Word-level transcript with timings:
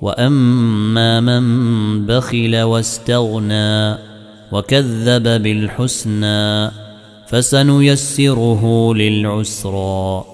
واما 0.00 1.20
من 1.20 2.06
بخل 2.06 2.56
واستغنى 2.56 3.98
وكذب 4.52 5.42
بالحسنى 5.42 6.70
فسنيسره 7.26 8.94
للعسرى 8.94 10.24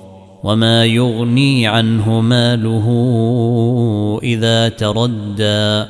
وما 0.44 0.84
يغني 0.84 1.66
عنه 1.66 2.20
ماله 2.20 2.86
اذا 4.22 4.68
تردى 4.68 5.84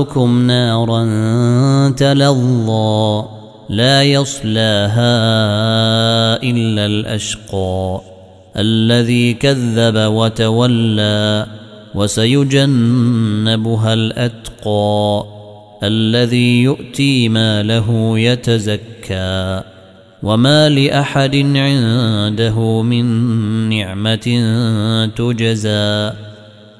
نارا 0.48 1.04
تلظى 1.90 3.23
لا 3.70 4.03
يصلاها 4.03 5.17
إلا 6.44 6.86
الأشقى 6.86 8.02
الذي 8.58 9.33
كذب 9.33 9.95
وتولى 9.95 11.45
وسيجنبها 11.95 13.94
الأتقى 13.94 15.25
الذي 15.83 16.64
يؤتي 16.64 17.30
ماله 17.30 18.20
يتزكى 18.20 19.61
وما 20.23 20.70
لأحد 20.70 21.36
عنده 21.36 22.81
من 22.81 23.05
نعمة 23.70 24.28
تجزى 25.16 26.11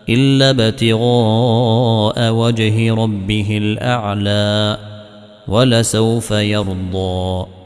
إلا 0.10 0.50
ابتغاء 0.50 2.32
وجه 2.32 2.94
ربه 2.94 3.58
الأعلى 3.58 4.78
ولسوف 5.48 6.32
يرضى. 6.32 7.57